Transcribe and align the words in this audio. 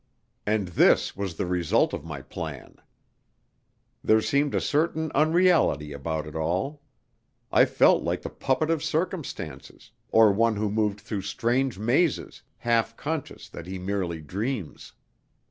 And 0.47 0.69
this 0.69 1.15
was 1.15 1.35
the 1.35 1.45
result 1.45 1.93
of 1.93 2.03
my 2.03 2.23
plan. 2.23 2.77
There 4.03 4.19
seemed 4.19 4.55
a 4.55 4.59
certain 4.59 5.11
unreality 5.13 5.93
about 5.93 6.25
it 6.25 6.35
all. 6.35 6.81
I 7.51 7.65
felt 7.65 8.01
like 8.01 8.23
the 8.23 8.31
puppet 8.31 8.71
of 8.71 8.83
circumstances, 8.83 9.91
or 10.09 10.31
one 10.31 10.55
who 10.55 10.71
moved 10.71 11.01
through 11.01 11.21
strange 11.21 11.77
mazes, 11.77 12.41
half 12.57 12.97
conscious 12.97 13.47
that 13.49 13.67
he 13.67 13.77
merely 13.77 14.21
dreams. 14.21 14.93